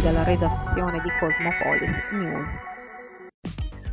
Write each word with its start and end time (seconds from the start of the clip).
della 0.00 0.24
redazione 0.24 1.00
di 1.00 1.10
Cosmopolis 1.18 2.00
News. 2.12 2.56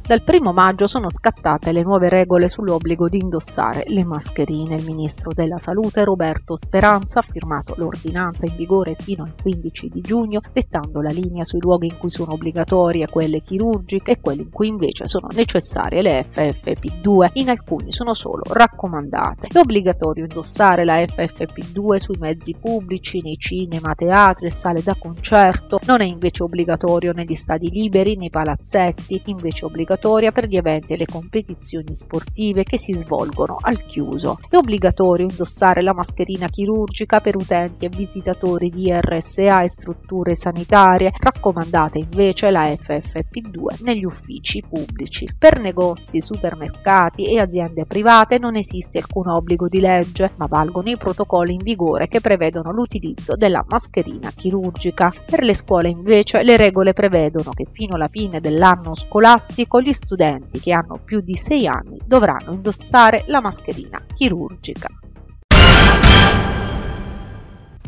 Dal 0.07 0.23
primo 0.23 0.53
maggio 0.53 0.87
sono 0.87 1.09
scattate 1.11 1.73
le 1.73 1.83
nuove 1.83 2.07
regole 2.07 2.47
sull'obbligo 2.47 3.09
di 3.09 3.17
indossare 3.17 3.83
le 3.87 4.05
mascherine. 4.05 4.75
Il 4.75 4.85
ministro 4.85 5.33
della 5.33 5.57
Salute 5.57 6.05
Roberto 6.05 6.55
Speranza 6.55 7.19
ha 7.19 7.25
firmato 7.29 7.73
l'ordinanza 7.75 8.45
in 8.45 8.55
vigore 8.55 8.95
fino 8.97 9.23
al 9.23 9.33
15 9.41 9.89
di 9.89 9.99
giugno, 9.99 10.39
dettando 10.53 11.01
la 11.01 11.09
linea 11.09 11.43
sui 11.43 11.59
luoghi 11.59 11.87
in 11.87 11.97
cui 11.97 12.09
sono 12.09 12.35
obbligatorie 12.35 13.09
quelle 13.09 13.41
chirurgiche 13.41 14.11
e 14.11 14.21
quelle 14.21 14.43
in 14.43 14.49
cui 14.49 14.69
invece 14.69 15.09
sono 15.09 15.27
necessarie 15.35 16.01
le 16.01 16.27
FFP2. 16.31 17.31
In 17.33 17.49
alcuni 17.49 17.91
sono 17.91 18.13
solo 18.13 18.43
raccomandate. 18.49 19.47
È 19.51 19.57
obbligatorio 19.57 20.23
indossare 20.23 20.85
la 20.85 21.01
FFP2 21.01 21.95
sui 21.97 22.15
mezzi 22.17 22.55
pubblici, 22.57 23.19
nei 23.21 23.37
cinema, 23.37 23.93
teatri 23.93 24.45
e 24.45 24.51
sale 24.51 24.81
da 24.81 24.95
concerto. 24.97 25.79
Non 25.85 25.99
è 25.99 26.05
invece 26.05 26.43
obbligatorio 26.43 27.11
negli 27.11 27.35
stadi 27.35 27.69
liberi, 27.69 28.15
nei 28.15 28.29
palazzetti, 28.29 29.21
invece 29.25 29.65
obbligatorio 29.65 29.95
obbligatoria 29.97 30.31
per 30.31 30.47
gli 30.47 30.57
eventi 30.57 30.93
e 30.93 30.97
le 30.97 31.05
competizioni 31.05 31.93
sportive 31.93 32.63
che 32.63 32.77
si 32.77 32.93
svolgono 32.93 33.57
al 33.59 33.85
chiuso. 33.85 34.37
È 34.47 34.55
obbligatorio 34.55 35.27
indossare 35.27 35.81
la 35.81 35.93
mascherina 35.93 36.47
chirurgica 36.47 37.19
per 37.19 37.35
utenti 37.35 37.85
e 37.85 37.89
visitatori 37.89 38.69
di 38.69 38.91
RSA 38.91 39.63
e 39.63 39.69
strutture 39.69 40.35
sanitarie, 40.35 41.11
raccomandata 41.17 41.97
invece 41.97 42.51
la 42.51 42.63
FFP2 42.65 43.83
negli 43.83 44.05
uffici 44.05 44.63
pubblici. 44.67 45.27
Per 45.37 45.59
negozi, 45.59 46.21
supermercati 46.21 47.25
e 47.27 47.39
aziende 47.39 47.85
private 47.85 48.37
non 48.37 48.55
esiste 48.55 48.99
alcun 48.99 49.27
obbligo 49.27 49.67
di 49.67 49.79
legge, 49.79 50.33
ma 50.37 50.45
valgono 50.45 50.89
i 50.89 50.97
protocolli 50.97 51.53
in 51.53 51.63
vigore 51.63 52.07
che 52.07 52.21
prevedono 52.21 52.71
l'utilizzo 52.71 53.35
della 53.35 53.65
mascherina 53.67 54.29
chirurgica. 54.29 55.11
Per 55.25 55.43
le 55.43 55.55
scuole 55.55 55.89
invece 55.89 56.43
le 56.43 56.57
regole 56.57 56.93
prevedono 56.93 57.51
che 57.51 57.65
fino 57.71 57.95
alla 57.95 58.09
fine 58.09 58.39
dell'anno 58.39 58.95
scolastico 58.95 59.81
gli 59.81 59.86
studenti 59.93 60.59
che 60.59 60.73
hanno 60.73 60.99
più 61.03 61.21
di 61.21 61.35
6 61.35 61.67
anni 61.67 61.99
dovranno 62.05 62.53
indossare 62.53 63.23
la 63.27 63.41
mascherina 63.41 64.03
chirurgica. 64.13 64.87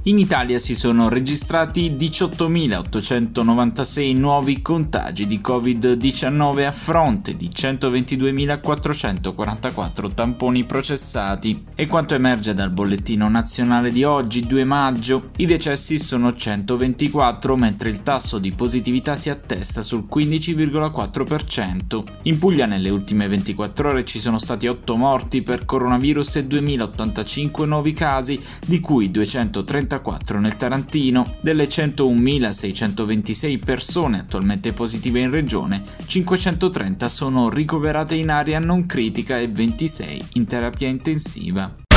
In 0.03 0.17
Italia 0.17 0.59
si 0.59 0.75
sono 0.75 1.09
registrati 1.09 1.92
18.896 1.92 4.17
nuovi 4.17 4.61
contagi 4.61 5.28
di 5.28 5.41
Covid-19 5.44 6.66
a 6.66 6.72
fronte 6.72 7.36
di 7.36 7.50
122.444 7.53 10.14
tamponi 10.14 10.64
processati. 10.64 11.66
E 11.75 11.88
quanto 11.88 12.16
emerge 12.16 12.53
dal 12.53 12.69
bollettino 12.69 13.28
nazionale 13.28 13.91
di 13.91 14.06
oggi, 14.06 14.47
2 14.47 14.64
maggio, 14.64 15.31
i 15.36 15.45
decessi 15.45 16.00
sono 16.00 16.34
124 16.34 17.58
mentre 17.58 17.89
il 17.89 18.02
tasso 18.02 18.39
di 18.39 18.53
positività 18.53 19.17
si 19.17 19.30
attesta 19.30 19.81
sul 19.81 20.08
15,4%. 20.09 22.03
In 22.23 22.39
Puglia 22.39 22.66
nelle 22.66 22.89
ultime 22.89 23.28
24 23.28 23.89
ore 23.89 24.06
ci 24.06 24.22
sono 24.22 24.38
stati 24.38 24.66
8 24.66 24.95
morti 24.95 25.41
per 25.41 25.66
coronavirus 25.66 26.38
e 26.38 26.47
2.085 26.47 27.66
nuovi 27.66 27.91
casi, 27.91 28.41
di 28.66 28.80
cui 28.80 29.11
230 29.11 29.88
34 29.89 30.39
nel 30.39 30.55
Tarantino. 30.55 31.35
Delle 31.41 31.67
101.626 31.67 33.59
persone 33.63 34.19
attualmente 34.19 34.71
positive 34.71 35.19
in 35.19 35.31
regione, 35.31 35.83
530 36.05 37.09
sono 37.09 37.49
ricoverate 37.49 38.13
in 38.15 38.29
area 38.29 38.59
non 38.59 38.85
critica 38.85 39.39
e 39.39 39.47
26 39.49 40.25
in 40.33 40.45
terapia 40.45 40.87
intensiva. 40.87 41.88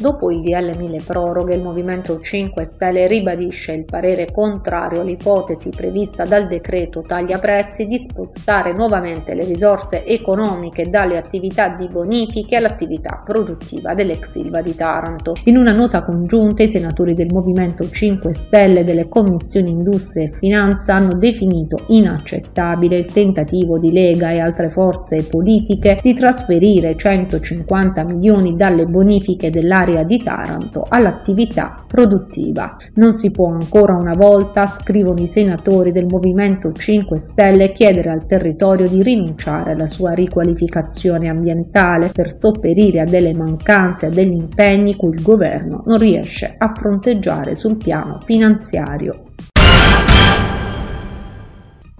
Dopo 0.00 0.30
il 0.30 0.42
DL 0.42 0.76
1000 0.76 1.00
proroghe, 1.04 1.54
il 1.54 1.60
Movimento 1.60 2.20
5 2.20 2.70
Stelle 2.72 3.08
ribadisce 3.08 3.72
il 3.72 3.84
parere 3.84 4.30
contrario 4.30 5.00
all'ipotesi 5.00 5.70
prevista 5.70 6.22
dal 6.22 6.46
decreto 6.46 7.00
taglia 7.00 7.36
prezzi 7.38 7.84
di 7.86 7.98
spostare 7.98 8.72
nuovamente 8.72 9.34
le 9.34 9.44
risorse 9.44 10.04
economiche 10.04 10.88
dalle 10.88 11.16
attività 11.16 11.70
di 11.70 11.88
bonifiche 11.88 12.54
all'attività 12.54 13.20
produttiva 13.24 13.94
dell'ex 13.94 14.30
Silva 14.30 14.62
di 14.62 14.72
Taranto. 14.72 15.34
In 15.46 15.56
una 15.56 15.72
nota 15.72 16.04
congiunta 16.04 16.62
i 16.62 16.68
senatori 16.68 17.14
del 17.14 17.32
Movimento 17.32 17.82
5 17.82 18.34
Stelle 18.34 18.84
delle 18.84 19.08
commissioni 19.08 19.70
industria 19.70 20.26
e 20.26 20.32
finanza 20.38 20.94
hanno 20.94 21.14
definito 21.14 21.86
inaccettabile 21.88 22.98
il 22.98 23.12
tentativo 23.12 23.80
di 23.80 23.90
Lega 23.90 24.30
e 24.30 24.38
altre 24.38 24.70
forze 24.70 25.26
politiche 25.28 25.98
di 26.00 26.14
trasferire 26.14 26.94
150 26.94 28.04
milioni 28.04 28.54
dalle 28.54 28.86
bonifiche 28.86 29.50
dell'area 29.50 29.86
dell'area 29.88 30.02
di 30.02 30.22
Taranto 30.22 30.86
all'attività 30.88 31.74
produttiva. 31.86 32.76
Non 32.94 33.12
si 33.12 33.30
può 33.30 33.48
ancora 33.48 33.96
una 33.96 34.14
volta, 34.14 34.66
scrivono 34.66 35.22
i 35.22 35.28
senatori 35.28 35.92
del 35.92 36.06
Movimento 36.06 36.72
5 36.72 37.18
Stelle, 37.18 37.72
chiedere 37.72 38.10
al 38.10 38.26
territorio 38.26 38.88
di 38.88 39.02
rinunciare 39.02 39.72
alla 39.72 39.88
sua 39.88 40.12
riqualificazione 40.12 41.28
ambientale 41.28 42.10
per 42.12 42.32
sopperire 42.32 43.00
a 43.00 43.04
delle 43.04 43.34
mancanze 43.34 44.06
e 44.06 44.08
a 44.08 44.12
degli 44.12 44.34
impegni 44.34 44.94
cui 44.94 45.14
il 45.14 45.22
governo 45.22 45.82
non 45.86 45.98
riesce 45.98 46.54
a 46.56 46.72
fronteggiare 46.74 47.54
sul 47.54 47.76
piano 47.76 48.20
finanziario 48.24 49.24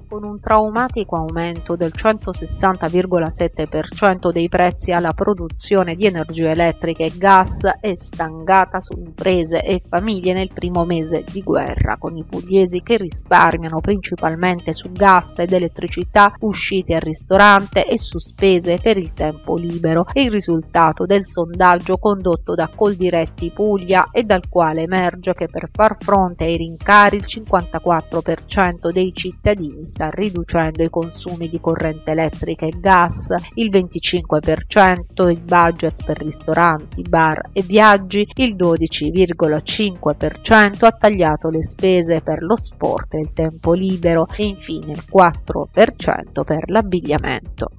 con 0.08 0.24
un 0.24 0.40
traumatico 0.40 1.14
aumento 1.16 1.76
del 1.76 1.92
160,7% 1.94 4.32
dei 4.32 4.48
prezzi 4.48 4.92
alla 4.92 5.12
produzione 5.12 5.94
di 5.94 6.06
energia 6.06 6.48
elettrica 6.50 7.04
e 7.04 7.12
gas 7.14 7.58
è 7.78 7.94
stangata 7.94 8.80
su 8.80 8.98
imprese 8.98 9.62
e 9.62 9.82
famiglie 9.86 10.32
nel 10.32 10.50
primo 10.52 10.86
mese 10.86 11.22
di 11.30 11.42
guerra, 11.42 11.98
con 11.98 12.16
i 12.16 12.24
pugliesi 12.24 12.82
che 12.82 12.96
risparmiano 12.96 13.80
principalmente 13.80 14.72
su 14.72 14.90
gas 14.90 15.40
ed 15.40 15.52
elettricità, 15.52 16.32
uscite 16.40 16.94
al 16.94 17.02
ristorante 17.02 17.84
e 17.84 17.98
su 17.98 18.18
spese 18.18 18.78
per 18.80 18.96
il 18.96 19.12
tempo 19.12 19.56
libero. 19.56 20.06
Il 20.14 20.30
risultato 20.30 21.04
del 21.04 21.26
sondaggio 21.26 21.98
condotto 21.98 22.54
da 22.54 22.70
Coldiretti 22.74 23.50
Puglia 23.50 24.08
e 24.10 24.22
dal 24.22 24.48
quale 24.48 24.80
emerge 24.82 25.34
che 25.34 25.48
per 25.48 25.68
far 25.70 25.98
fronte 25.98 26.44
ai 26.44 26.56
rincari 26.56 27.16
il 27.16 27.26
54% 27.26 28.90
dei 28.90 29.12
cittadini 29.12 29.86
sta 29.98 30.10
riducendo 30.10 30.84
i 30.84 30.90
consumi 30.90 31.48
di 31.48 31.58
corrente 31.60 32.12
elettrica 32.12 32.64
e 32.64 32.72
gas, 32.78 33.34
il 33.54 33.68
25% 33.68 35.28
il 35.28 35.40
budget 35.40 36.04
per 36.04 36.18
ristoranti, 36.18 37.02
bar 37.02 37.50
e 37.52 37.62
viaggi, 37.62 38.24
il 38.36 38.54
12,5% 38.54 40.84
ha 40.84 40.92
tagliato 40.92 41.48
le 41.48 41.64
spese 41.64 42.20
per 42.20 42.44
lo 42.44 42.54
sport 42.54 43.14
e 43.14 43.20
il 43.20 43.32
tempo 43.32 43.72
libero 43.72 44.28
e 44.36 44.44
infine 44.44 44.92
il 44.92 45.02
4% 45.12 46.44
per 46.44 46.70
l'abbigliamento. 46.70 47.70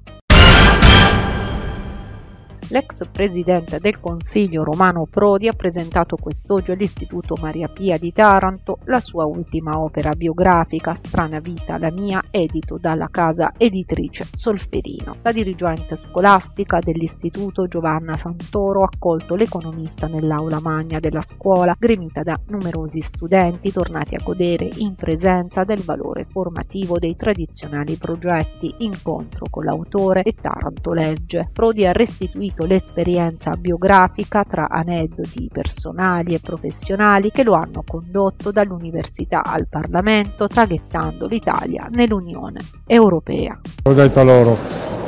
L'ex 2.72 3.04
presidente 3.10 3.80
del 3.80 3.98
Consiglio 3.98 4.62
Romano 4.62 5.04
Prodi 5.10 5.48
ha 5.48 5.52
presentato 5.52 6.14
quest'oggi 6.14 6.70
all'Istituto 6.70 7.34
Maria 7.40 7.66
Pia 7.66 7.98
di 7.98 8.12
Taranto 8.12 8.78
la 8.84 9.00
sua 9.00 9.24
ultima 9.24 9.80
opera 9.80 10.14
biografica 10.14 10.94
Strana 10.94 11.40
vita 11.40 11.78
la 11.78 11.90
mia, 11.90 12.22
edito 12.30 12.78
dalla 12.78 13.08
casa 13.10 13.54
editrice 13.56 14.24
Solferino. 14.30 15.16
La 15.22 15.32
dirigente 15.32 15.96
scolastica 15.96 16.78
dell'istituto 16.78 17.66
Giovanna 17.66 18.16
Santoro 18.16 18.82
ha 18.82 18.88
accolto 18.92 19.34
l'economista 19.34 20.06
nell'aula 20.06 20.60
magna 20.60 21.00
della 21.00 21.22
scuola, 21.22 21.74
gremita 21.76 22.22
da 22.22 22.38
numerosi 22.46 23.00
studenti 23.00 23.72
tornati 23.72 24.14
a 24.14 24.22
godere 24.22 24.68
in 24.76 24.94
presenza 24.94 25.64
del 25.64 25.80
valore 25.80 26.24
formativo 26.30 27.00
dei 27.00 27.16
tradizionali 27.16 27.96
progetti 27.96 28.72
Incontro 28.78 29.46
con 29.50 29.64
l'autore 29.64 30.22
e 30.22 30.36
Taranto 30.40 30.92
Legge. 30.92 31.48
Prodi 31.52 31.84
ha 31.84 31.90
restituito 31.90 32.58
raccontato 32.60 32.66
l'esperienza 32.66 33.56
biografica 33.56 34.44
tra 34.44 34.68
aneddoti 34.68 35.48
personali 35.52 36.34
e 36.34 36.40
professionali 36.40 37.30
che 37.30 37.42
lo 37.42 37.54
hanno 37.54 37.82
condotto 37.86 38.50
dall'università 38.50 39.42
al 39.44 39.66
Parlamento, 39.68 40.46
traghettando 40.46 41.26
l'Italia 41.26 41.88
nell'Unione 41.90 42.60
Europea. 42.86 43.58
Ho 43.84 43.92
detto 43.92 44.20
a 44.20 44.22
loro, 44.22 44.56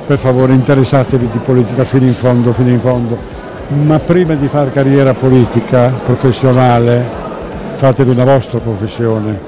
per 0.06 0.18
favore 0.18 0.54
interessatevi 0.54 1.28
di 1.28 1.38
politica 1.38 1.84
fino 1.84 2.06
in 2.06 2.14
fondo, 2.14 2.52
fino 2.52 2.70
in 2.70 2.80
fondo, 2.80 3.18
ma 3.68 3.98
prima 3.98 4.34
di 4.34 4.48
fare 4.48 4.72
carriera 4.72 5.14
politica, 5.14 5.88
professionale, 5.88 7.04
fatevi 7.74 8.10
una 8.10 8.24
vostra 8.24 8.58
professione, 8.58 9.38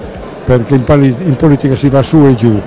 perché 0.45 0.75
in 0.75 1.37
politica 1.37 1.75
si 1.75 1.89
va 1.89 2.03
su 2.03 2.25
e 2.27 2.35
giù 2.35 2.61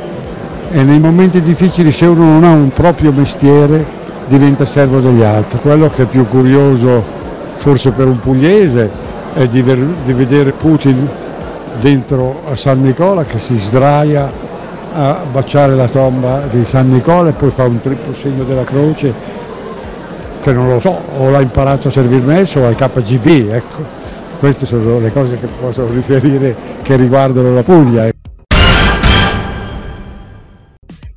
e 0.69 0.83
nei 0.83 0.99
momenti 0.99 1.41
difficili 1.41 1.91
se 1.91 2.05
uno 2.07 2.25
non 2.25 2.43
ha 2.43 2.51
un 2.51 2.69
proprio 2.69 3.13
mestiere 3.13 3.96
diventa 4.27 4.65
servo 4.65 4.99
degli 4.99 5.23
altri. 5.23 5.59
Quello 5.59 5.89
che 5.89 6.03
è 6.03 6.05
più 6.05 6.27
curioso 6.27 7.03
forse 7.53 7.91
per 7.91 8.07
un 8.07 8.19
pugliese 8.19 8.89
è 9.33 9.47
di, 9.47 9.61
ver- 9.61 10.03
di 10.05 10.13
vedere 10.13 10.51
Putin 10.51 11.07
dentro 11.79 12.41
a 12.49 12.55
San 12.55 12.81
Nicola 12.81 13.23
che 13.23 13.37
si 13.37 13.57
sdraia 13.57 14.31
a 14.93 15.19
baciare 15.31 15.75
la 15.75 15.87
tomba 15.87 16.43
di 16.49 16.65
San 16.65 16.89
Nicola 16.89 17.29
e 17.29 17.33
poi 17.33 17.51
fa 17.51 17.65
un 17.65 17.81
triplo 17.81 18.13
segno 18.13 18.43
della 18.43 18.63
croce 18.63 19.35
che 20.41 20.53
non 20.53 20.69
lo 20.69 20.79
so, 20.79 20.97
o 21.17 21.29
l'ha 21.29 21.41
imparato 21.41 21.89
a 21.89 21.91
servir 21.91 22.21
messo 22.21 22.61
o 22.61 22.67
al 22.67 22.75
KGB, 22.75 23.49
ecco. 23.51 23.95
Queste 24.39 24.65
sono 24.65 24.99
le 24.99 25.11
cose 25.11 25.35
che 25.35 25.47
posso 25.59 25.85
riferire 25.87 26.55
che 26.83 26.95
riguardano 26.95 27.53
la 27.53 27.63
Puglia. 27.63 28.16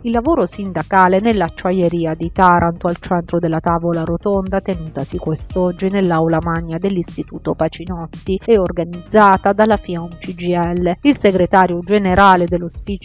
Il 0.02 0.12
lavoro 0.12 0.46
sindacale 0.46 1.20
nell'acciaieria 1.20 2.14
di 2.14 2.32
Taranto 2.32 2.86
al 2.86 2.96
centro 2.96 3.38
della 3.38 3.60
tavola 3.60 4.02
rotonda 4.02 4.62
tenutasi 4.62 5.18
quest'oggi 5.18 5.90
nell'aula 5.90 6.38
magna 6.40 6.78
dell'Istituto 6.78 7.54
Pacinotti 7.54 8.40
è 8.42 8.58
organizzata 8.58 9.52
dalla 9.52 9.76
FIOM 9.76 10.16
CGL. 10.16 10.96
Il 11.02 11.18
segretario 11.18 11.80
generale 11.80 12.46
dello 12.46 12.66
SPI 12.66 12.98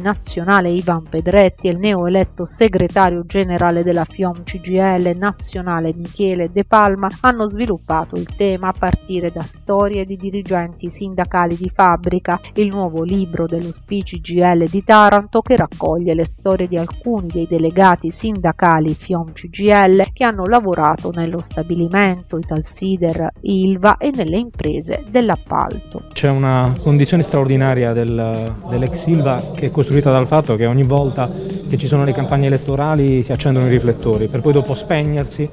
nazionale 0.00 0.70
Ivan 0.70 1.04
Pedretti 1.08 1.68
e 1.68 1.70
il 1.70 1.78
neoeletto 1.78 2.44
segretario 2.44 3.24
generale 3.24 3.84
della 3.84 4.04
FIOM 4.04 4.42
CGL 4.42 5.16
nazionale 5.16 5.94
Michele 5.94 6.50
De 6.50 6.64
Palma 6.64 7.06
hanno 7.20 7.46
sviluppato 7.46 8.16
il 8.16 8.34
tema 8.34 8.70
a 8.70 8.74
partire 8.76 9.30
da 9.30 9.42
storie 9.42 10.04
di 10.04 10.16
dirigenti 10.16 10.90
sindacali 10.90 11.54
di 11.54 11.70
fabbrica, 11.72 12.40
il 12.54 12.70
nuovo 12.70 13.04
libro 13.04 13.46
dello 13.46 13.70
SPI 13.70 14.20
di 14.68 14.82
Taranto 14.82 15.40
che 15.40 15.54
raccoglie 15.54 16.14
le 16.14 16.22
le 16.24 16.26
storie 16.26 16.66
di 16.66 16.78
alcuni 16.78 17.28
dei 17.30 17.46
delegati 17.46 18.10
sindacali 18.10 18.94
FIOM 18.94 19.32
CGL 19.32 20.12
che 20.12 20.24
hanno 20.24 20.44
lavorato 20.46 21.10
nello 21.10 21.42
stabilimento 21.42 22.38
Italsider 22.38 23.30
Ilva 23.42 23.98
e 23.98 24.10
nelle 24.14 24.38
imprese 24.38 25.04
dell'appalto. 25.08 26.04
C'è 26.12 26.30
una 26.30 26.74
condizione 26.80 27.22
straordinaria 27.22 27.92
del, 27.92 28.54
dell'ex 28.70 29.06
Ilva 29.06 29.42
che 29.54 29.66
è 29.66 29.70
costruita 29.70 30.10
dal 30.10 30.26
fatto 30.26 30.56
che 30.56 30.64
ogni 30.64 30.84
volta 30.84 31.30
che 31.68 31.76
ci 31.76 31.86
sono 31.86 32.04
le 32.04 32.12
campagne 32.12 32.46
elettorali 32.46 33.22
si 33.22 33.32
accendono 33.32 33.66
i 33.66 33.70
riflettori 33.70 34.28
per 34.28 34.40
poi 34.40 34.54
dopo 34.54 34.74
spegnersi 34.74 35.48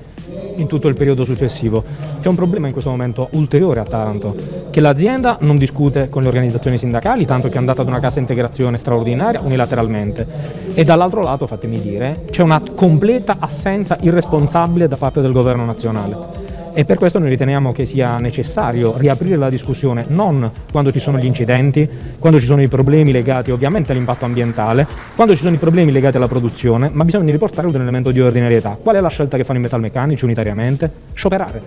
in 0.55 0.67
tutto 0.67 0.87
il 0.87 0.95
periodo 0.95 1.23
successivo. 1.23 1.83
C'è 2.19 2.29
un 2.29 2.35
problema 2.35 2.67
in 2.67 2.73
questo 2.73 2.89
momento 2.89 3.29
ulteriore 3.31 3.79
a 3.79 3.83
Taranto, 3.83 4.35
che 4.69 4.79
l'azienda 4.79 5.37
non 5.41 5.57
discute 5.57 6.09
con 6.09 6.21
le 6.21 6.27
organizzazioni 6.27 6.77
sindacali, 6.77 7.25
tanto 7.25 7.47
che 7.47 7.55
è 7.55 7.57
andata 7.57 7.81
ad 7.81 7.87
una 7.87 7.99
cassa 7.99 8.19
integrazione 8.19 8.77
straordinaria 8.77 9.41
unilateralmente, 9.41 10.27
e 10.73 10.83
dall'altro 10.83 11.21
lato, 11.21 11.47
fatemi 11.47 11.79
dire, 11.79 12.23
c'è 12.29 12.43
una 12.43 12.61
completa 12.75 13.37
assenza 13.39 13.97
irresponsabile 14.01 14.87
da 14.87 14.95
parte 14.95 15.21
del 15.21 15.31
governo 15.31 15.65
nazionale 15.65 16.51
e 16.73 16.85
per 16.85 16.97
questo 16.97 17.19
noi 17.19 17.29
riteniamo 17.29 17.71
che 17.71 17.85
sia 17.85 18.17
necessario 18.17 18.95
riaprire 18.97 19.35
la 19.35 19.49
discussione 19.49 20.05
non 20.07 20.49
quando 20.71 20.91
ci 20.91 20.99
sono 20.99 21.17
gli 21.17 21.25
incidenti, 21.25 21.89
quando 22.17 22.39
ci 22.39 22.45
sono 22.45 22.61
i 22.61 22.67
problemi 22.67 23.11
legati 23.11 23.51
ovviamente 23.51 23.91
all'impatto 23.91 24.25
ambientale, 24.25 24.87
quando 25.15 25.35
ci 25.35 25.43
sono 25.43 25.55
i 25.55 25.59
problemi 25.59 25.91
legati 25.91 26.17
alla 26.17 26.27
produzione, 26.27 26.89
ma 26.91 27.03
bisogna 27.03 27.31
riportare 27.31 27.67
un 27.67 27.75
elemento 27.75 28.11
di 28.11 28.21
ordinarietà. 28.21 28.77
Qual 28.81 28.95
è 28.95 29.01
la 29.01 29.09
scelta 29.09 29.37
che 29.37 29.43
fanno 29.43 29.59
i 29.59 29.61
metalmeccanici 29.61 30.23
unitariamente? 30.23 30.89
Scioperare. 31.13 31.61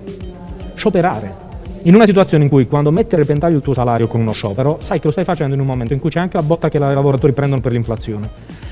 Scioperare. 0.75 1.44
In 1.87 1.95
una 1.95 2.07
situazione 2.07 2.45
in 2.45 2.51
cui 2.51 2.67
quando 2.67 2.91
metti 2.91 3.15
a 3.15 3.19
repentaglio 3.19 3.57
il 3.57 3.63
tuo 3.63 3.75
salario 3.75 4.07
con 4.07 4.23
uno 4.23 4.33
sciopero, 4.33 4.79
sai 4.81 5.01
che 5.01 5.07
lo 5.07 5.13
stai 5.13 5.25
facendo 5.25 5.53
in 5.53 5.61
un 5.61 5.67
momento 5.67 5.93
in 5.93 5.99
cui 5.99 6.09
c'è 6.09 6.19
anche 6.19 6.39
la 6.39 6.43
botta 6.43 6.71
che 6.71 6.79
i 6.79 6.81
lavoratori 6.81 7.35
prendono 7.35 7.61
per 7.61 7.73
l'inflazione. 7.73 8.27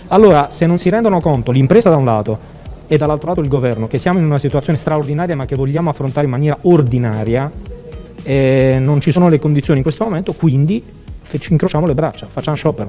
Allora, 0.08 0.50
se 0.50 0.64
non 0.64 0.78
si 0.78 0.88
rendono 0.88 1.20
conto 1.20 1.50
l'impresa 1.50 1.90
da 1.90 1.96
un 1.96 2.06
lato 2.06 2.38
e 2.86 2.96
dall'altro 2.96 3.28
lato 3.28 3.42
il 3.42 3.48
governo, 3.48 3.86
che 3.86 3.98
siamo 3.98 4.18
in 4.18 4.24
una 4.24 4.38
situazione 4.38 4.78
straordinaria 4.78 5.36
ma 5.36 5.44
che 5.44 5.56
vogliamo 5.56 5.90
affrontare 5.90 6.24
in 6.24 6.32
maniera 6.32 6.56
ordinaria, 6.62 7.52
e 8.22 8.78
non 8.80 8.98
ci 9.02 9.10
sono 9.10 9.28
le 9.28 9.38
condizioni 9.38 9.80
in 9.80 9.84
questo 9.84 10.04
momento, 10.04 10.32
quindi 10.32 10.82
ci 11.38 11.52
incrociamo 11.52 11.84
le 11.84 11.94
braccia, 11.94 12.28
facciamo 12.30 12.56
sciopero. 12.56 12.88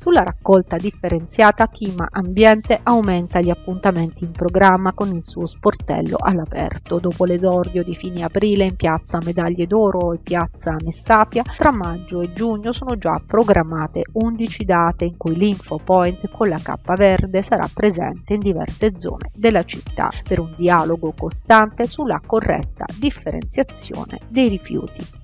Sulla 0.00 0.22
raccolta 0.22 0.78
differenziata 0.78 1.68
Chima 1.68 2.08
Ambiente 2.10 2.80
aumenta 2.84 3.38
gli 3.40 3.50
appuntamenti 3.50 4.24
in 4.24 4.30
programma 4.30 4.94
con 4.94 5.14
il 5.14 5.22
suo 5.22 5.44
sportello 5.44 6.16
all'aperto. 6.18 6.98
Dopo 6.98 7.26
l'esordio 7.26 7.84
di 7.84 7.94
fine 7.94 8.22
aprile 8.22 8.64
in 8.64 8.76
piazza 8.76 9.18
Medaglie 9.22 9.66
d'Oro 9.66 10.14
e 10.14 10.20
piazza 10.22 10.74
Messapia, 10.82 11.42
tra 11.42 11.70
maggio 11.70 12.22
e 12.22 12.32
giugno 12.32 12.72
sono 12.72 12.96
già 12.96 13.22
programmate 13.26 14.04
11 14.10 14.64
date 14.64 15.04
in 15.04 15.18
cui 15.18 15.36
l'InfoPoint 15.36 16.30
con 16.30 16.48
la 16.48 16.56
K 16.56 16.94
verde 16.96 17.42
sarà 17.42 17.68
presente 17.70 18.32
in 18.32 18.40
diverse 18.40 18.94
zone 18.96 19.30
della 19.34 19.64
città 19.64 20.08
per 20.26 20.40
un 20.40 20.50
dialogo 20.56 21.12
costante 21.14 21.86
sulla 21.86 22.22
corretta 22.24 22.86
differenziazione 22.98 24.18
dei 24.30 24.48
rifiuti. 24.48 25.19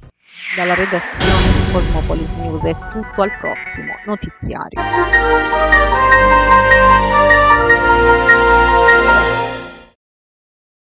Dalla 0.56 0.74
redazione 0.74 1.52
di 1.52 1.72
Cosmopolis 1.72 2.30
News 2.30 2.64
è 2.64 2.72
tutto 2.90 3.22
al 3.22 3.30
prossimo 3.38 3.94
notiziario. 4.04 4.80